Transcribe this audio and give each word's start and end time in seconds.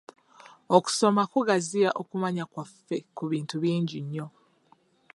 Okusoma 0.75 1.21
kugaziya 1.31 1.89
okumanya 2.01 2.43
kwaffe 2.51 2.97
ku 3.15 3.23
bintu 3.31 3.55
bingi 3.63 3.97
nnyo. 4.03 4.27